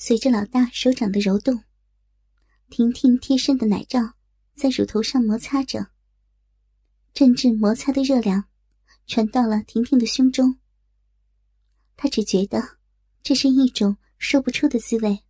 [0.00, 1.64] 随着老大手掌的揉动，
[2.70, 4.12] 婷婷贴身的奶罩
[4.54, 5.88] 在乳头上摩擦着，
[7.12, 8.44] 阵阵摩擦的热量
[9.08, 10.60] 传到了婷婷的胸中。
[11.96, 12.78] 她只觉得
[13.24, 15.24] 这是一种说不出的滋味，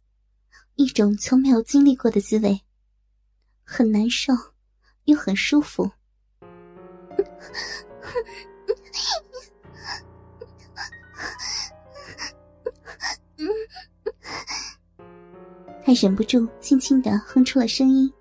[0.74, 2.60] 一种从没有经历过的滋味，
[3.64, 4.34] 很难受，
[5.04, 5.90] 又很舒服。
[15.88, 18.12] 他忍不住轻轻的哼出了声音。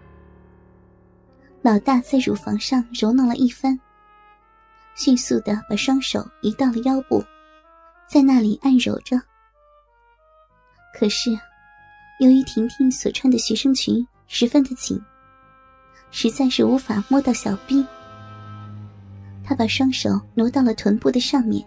[1.62, 3.77] 老大在乳房上揉弄了一番，
[4.95, 7.21] 迅速的把双手移到了腰部，
[8.09, 9.21] 在那里按揉着。
[10.98, 11.38] 可是，
[12.21, 14.98] 由于婷婷所穿的学生裙十分的紧，
[16.09, 17.85] 实在是无法摸到小臂。
[19.43, 21.62] 他把双手挪到了臀部的上面，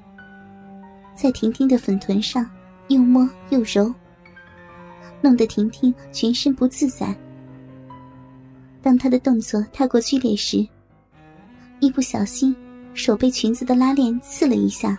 [1.15, 2.51] 在婷婷的粉臀上
[2.89, 3.95] 又摸又揉，
[5.23, 7.15] 弄得婷婷全身不自在。
[8.83, 10.67] 当他的动作太过剧烈时，
[11.81, 12.57] 一不小心
[12.95, 14.99] 手被裙子的拉链刺了一下。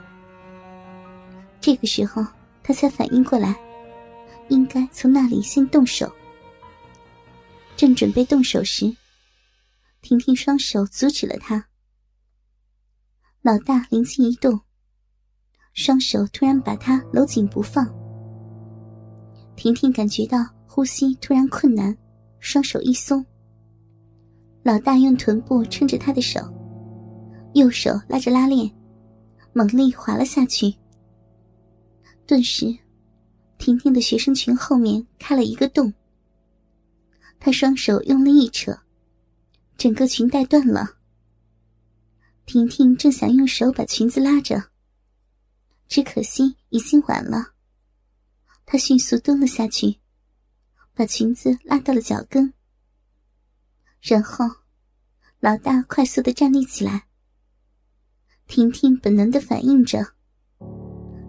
[1.60, 2.26] 这个时候，
[2.64, 3.56] 他才反应过来，
[4.50, 6.12] 应该从那里先动手。
[7.76, 8.96] 正准备动手时，
[10.02, 11.66] 婷婷双手阻止了他。
[13.42, 14.60] 老大灵机一动，
[15.74, 18.01] 双手突然把他搂紧不放。
[19.56, 21.96] 婷婷感觉到呼吸突然困难，
[22.40, 23.24] 双手一松。
[24.64, 26.40] 老大用臀部撑着她的手，
[27.54, 28.72] 右手拉着拉链，
[29.54, 30.74] 猛力滑了下去。
[32.26, 32.76] 顿时，
[33.58, 35.94] 婷婷的学生裙后面开了一个洞。
[37.40, 38.76] 她双手用力一扯，
[39.78, 40.98] 整个裙带断了。
[42.46, 44.64] 婷婷正想用手把裙子拉着，
[45.88, 47.51] 只可惜已经晚了。
[48.72, 49.98] 她迅速蹲了下去，
[50.94, 52.54] 把裙子拉到了脚跟。
[54.00, 54.46] 然后，
[55.42, 57.04] 老大快速的站立起来。
[58.48, 60.00] 婷婷本能的反应着，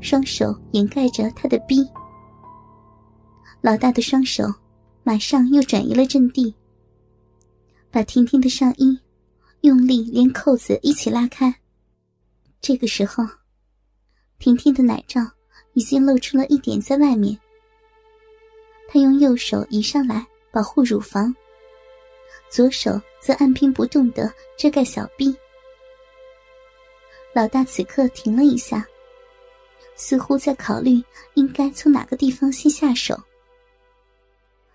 [0.01, 1.85] 双手掩盖着他的逼。
[3.61, 4.45] 老大的双手
[5.03, 6.55] 马上又转移了阵地，
[7.91, 8.97] 把婷婷的上衣。
[9.63, 11.53] 用力连扣子一起拉开。
[12.61, 13.25] 这个时候，
[14.39, 15.21] 婷婷的奶罩
[15.75, 17.37] 已经露出了一点在外面。
[18.93, 21.35] 他用右手移上来保护乳房，
[22.51, 25.35] 左手则按兵不动的遮盖小臂。
[27.33, 28.87] 老大此刻停了一下，
[29.97, 33.19] 似乎在考虑应该从哪个地方先下手。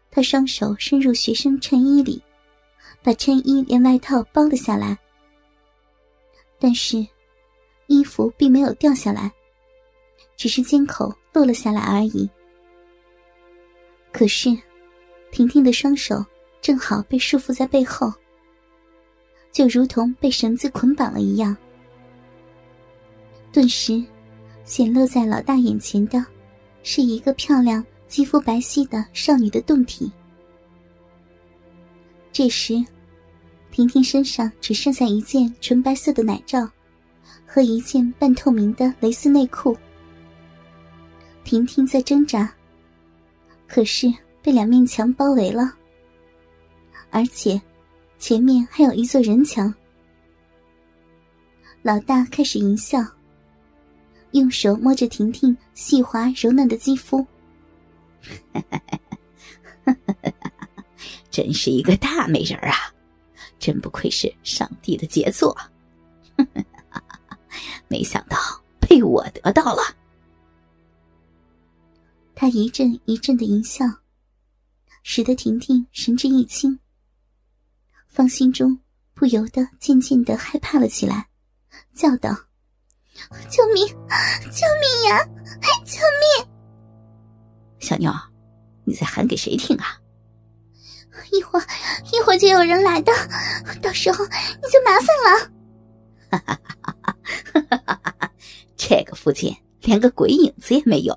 [0.09, 2.19] 他双手伸入学生衬衣里。
[3.03, 4.97] 把衬衣连外套包了下来，
[6.59, 7.05] 但是
[7.85, 9.31] 衣服并没有掉下来，
[10.35, 12.29] 只是肩口落了下来而已。
[14.17, 14.49] 可是，
[15.31, 16.25] 婷婷的双手
[16.59, 18.11] 正好被束缚在背后，
[19.51, 21.55] 就如同被绳子捆绑了一样。
[23.53, 24.03] 顿时，
[24.65, 26.25] 显露在老大眼前的，
[26.81, 30.11] 是一个漂亮、肌肤白皙的少女的胴体。
[32.31, 32.83] 这时，
[33.69, 36.67] 婷婷身上只剩下一件纯白色的奶罩，
[37.45, 39.77] 和一件半透明的蕾丝内裤。
[41.43, 42.51] 婷婷在挣扎，
[43.67, 44.11] 可是
[44.41, 45.73] 被两面墙包围了，
[47.11, 47.61] 而且
[48.17, 49.73] 前面还有一座人墙。
[51.83, 52.99] 老大开始淫笑，
[54.31, 57.25] 用手摸着婷婷细滑柔嫩的肌肤。
[61.29, 62.73] 真是一个大美人啊！
[63.59, 65.55] 真不愧是上帝的杰作，
[67.87, 68.37] 没想到
[68.79, 69.81] 被我得到了。
[72.39, 73.83] 他一阵一阵的淫笑，
[75.01, 76.77] 使得婷婷神志一清，
[78.07, 78.77] 芳心中
[79.15, 81.27] 不由得渐渐的害怕了起来，
[81.95, 82.29] 叫道
[83.49, 83.87] ：“救命！
[83.87, 85.17] 救命呀！
[85.83, 86.47] 救命！”
[87.81, 88.13] 小妞，
[88.83, 89.99] 你在喊给谁听啊？
[91.31, 91.65] 一会儿，
[92.13, 93.11] 一会儿就有人来的，
[93.81, 95.51] 到时候你就麻烦了。
[96.29, 98.31] 哈哈哈哈哈哈！
[98.75, 99.51] 这个附近
[99.81, 101.15] 连个鬼影子也没有，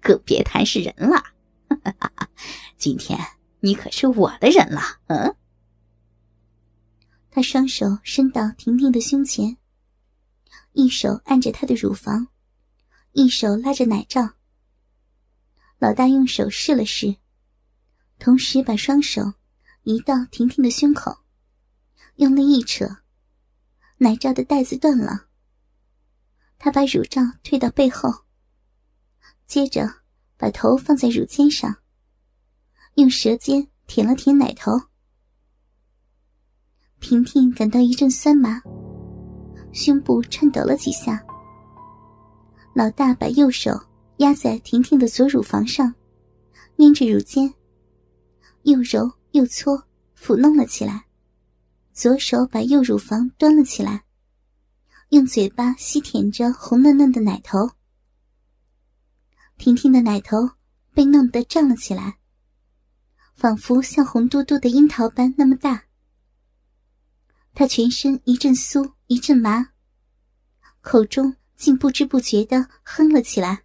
[0.00, 1.22] 更别谈是人了。
[2.78, 3.18] 今天
[3.60, 4.80] 你可是我的人了。
[5.06, 5.36] 嗯。
[7.30, 9.56] 他双手伸到婷婷的胸前，
[10.72, 12.28] 一手按着她的乳房，
[13.12, 14.34] 一手拉着奶罩。
[15.78, 17.16] 老大用手试了试。
[18.18, 19.32] 同时把双手
[19.82, 21.24] 移到婷婷的胸口，
[22.16, 22.86] 用力一扯，
[23.96, 25.26] 奶罩的带子断了。
[26.56, 28.24] 他把乳罩推到背后，
[29.52, 29.86] 接着
[30.38, 31.76] 把头放在乳尖上，
[32.94, 34.80] 用舌尖舔了舔奶头。
[37.00, 38.62] 婷婷感到一阵酸麻，
[39.70, 41.22] 胸部颤抖了几下。
[42.74, 43.78] 老大把右手
[44.20, 45.94] 压在婷婷的左乳房上，
[46.76, 47.52] 捏着乳尖，
[48.62, 49.84] 又揉又搓，
[50.18, 51.04] 抚弄了起来。
[51.92, 54.02] 左手把右乳房端了起来，
[55.10, 57.68] 用嘴巴吸舔着红嫩嫩的奶头。
[59.62, 60.50] 婷婷的奶头
[60.92, 62.18] 被弄得胀了起来，
[63.36, 65.84] 仿佛像红嘟嘟的樱桃般那么大。
[67.54, 69.68] 她全身一阵酥一阵麻，
[70.80, 73.62] 口中竟不知不觉的哼了起来。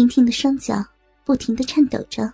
[0.00, 0.82] 婷婷的双脚。
[1.22, 2.32] 不停的颤抖着，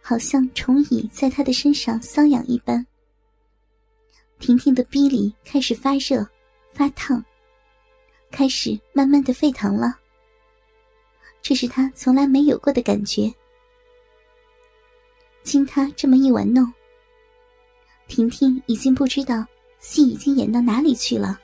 [0.00, 2.86] 好像虫蚁在她的身上瘙痒一般。
[4.38, 6.26] 婷婷的逼里开始发热、
[6.72, 7.22] 发烫，
[8.30, 9.98] 开始慢慢的沸腾了。
[11.42, 13.30] 这是他从来没有过的感觉。
[15.42, 16.72] 经他这么一玩弄，
[18.06, 19.44] 婷婷已经不知道
[19.80, 21.38] 戏已经演到哪里去了。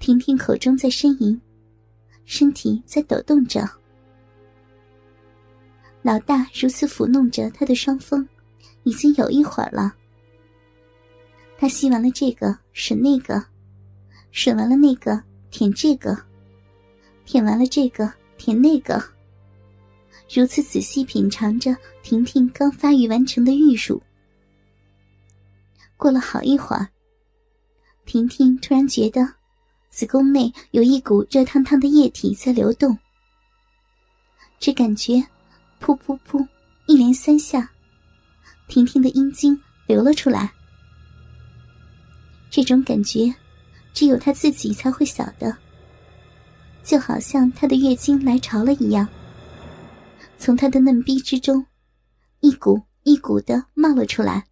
[0.00, 1.40] 婷婷口中在呻吟，
[2.24, 3.68] 身体在抖动着。
[6.02, 8.26] 老大如此抚弄着他的双峰，
[8.82, 9.94] 已经有一会儿了。
[11.56, 13.40] 他吸完了这个，吮那个；
[14.32, 16.14] 吮完了那个，舔这个；
[17.24, 19.02] 舔完了这个，舔那个。
[20.28, 24.02] 如此仔细品尝着婷婷刚发育完成的玉乳。
[25.96, 26.88] 过了好一会儿，
[28.04, 29.26] 婷婷突然觉得
[29.94, 32.98] 子宫内有一股热烫烫的液体在流动，
[34.58, 35.24] 只感觉。
[35.80, 36.44] 噗噗噗！
[36.86, 37.70] 一连三下，
[38.66, 39.56] 婷婷的阴茎
[39.86, 40.52] 流了出来。
[42.50, 43.32] 这种感觉，
[43.92, 45.56] 只有她自己才会晓得。
[46.82, 49.06] 就好像她的月经来潮了一样，
[50.38, 51.64] 从她的嫩逼之中，
[52.40, 54.44] 一股一股的冒了出来。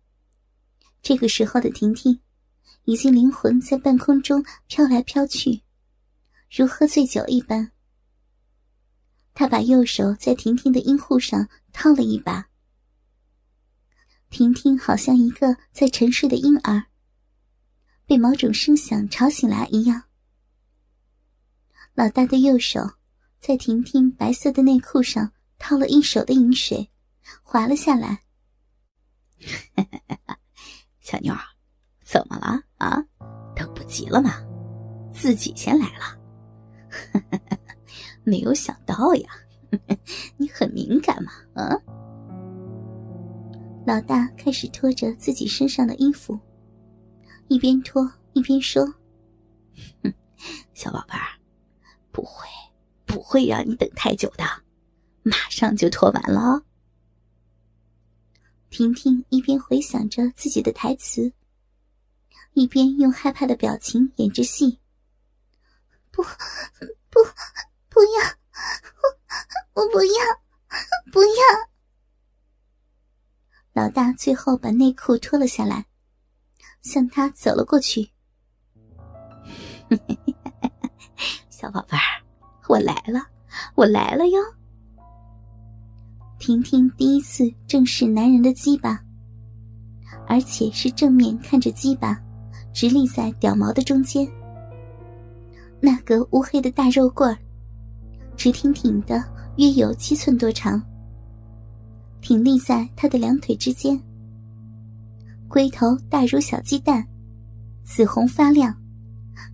[1.02, 2.16] 这个时候的婷婷，
[2.84, 5.62] 已经灵魂在半空中飘来飘去，
[6.50, 7.72] 如喝醉酒一般。
[9.34, 12.48] 他把右手在婷婷的阴户上套了一把，
[14.28, 16.86] 婷婷好像一个在沉睡的婴儿，
[18.04, 20.04] 被某种声响吵醒来一样。
[21.94, 22.80] 老大的右手
[23.38, 26.90] 在婷婷白色的内裤上套了一手的饮水，
[27.42, 28.22] 滑了下来。
[31.00, 31.42] 小妞儿，
[32.12, 33.02] 怎么了啊？
[33.56, 34.34] 等不及了吗？
[35.14, 36.20] 自己先来了。
[38.22, 39.30] 没有想到呀，
[40.36, 41.32] 你很敏感嘛？
[41.54, 41.72] 啊！
[43.86, 46.38] 老大开始脱着自己身上的衣服，
[47.48, 48.84] 一边脱一边说
[50.04, 50.12] ：“哼
[50.74, 51.40] 小宝贝儿，
[52.12, 52.46] 不会，
[53.06, 54.44] 不会让你等太久的，
[55.22, 56.62] 马上就脱完了哦。”
[58.68, 61.32] 婷婷一边回想着自己的台词，
[62.54, 64.78] 一边用害怕的表情演着戏
[66.10, 67.20] ：“不，不。”
[67.94, 68.24] 不要！
[69.74, 70.14] 我我不要！
[71.12, 71.42] 不要！
[73.74, 75.84] 老大最后把内裤脱了下来，
[76.80, 78.10] 向他走了过去。
[81.50, 82.24] 小宝贝儿，
[82.66, 83.26] 我来了，
[83.74, 84.40] 我来了哟！
[86.38, 89.04] 婷婷第一次正视男人的鸡巴，
[90.26, 92.18] 而且是正面看着鸡巴，
[92.72, 94.26] 直立在屌毛的中间，
[95.80, 97.38] 那个乌黑的大肉棍儿。
[98.36, 99.22] 直挺挺的，
[99.58, 100.82] 约有七寸多长，
[102.20, 104.00] 挺立在他的两腿之间。
[105.48, 107.06] 龟头大如小鸡蛋，
[107.84, 108.74] 紫红发亮，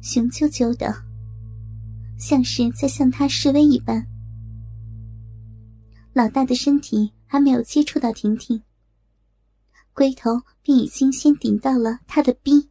[0.00, 0.94] 雄赳赳的，
[2.16, 4.06] 像是在向他示威一般。
[6.12, 8.62] 老大的身体还没有接触到婷婷，
[9.92, 12.70] 龟头便已经先顶到了他的逼。